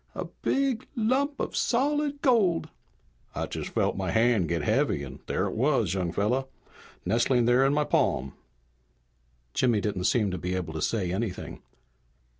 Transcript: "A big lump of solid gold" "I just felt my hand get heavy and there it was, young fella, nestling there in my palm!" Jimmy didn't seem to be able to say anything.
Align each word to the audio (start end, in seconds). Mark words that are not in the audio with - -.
"A 0.15 0.25
big 0.25 0.87
lump 0.95 1.39
of 1.39 1.55
solid 1.55 2.23
gold" 2.23 2.69
"I 3.35 3.45
just 3.45 3.69
felt 3.69 3.95
my 3.95 4.09
hand 4.09 4.49
get 4.49 4.63
heavy 4.63 5.03
and 5.03 5.19
there 5.27 5.45
it 5.45 5.53
was, 5.53 5.93
young 5.93 6.11
fella, 6.11 6.47
nestling 7.05 7.45
there 7.45 7.63
in 7.63 7.71
my 7.75 7.83
palm!" 7.83 8.33
Jimmy 9.53 9.79
didn't 9.79 10.05
seem 10.05 10.31
to 10.31 10.39
be 10.39 10.55
able 10.55 10.73
to 10.73 10.81
say 10.81 11.11
anything. 11.11 11.61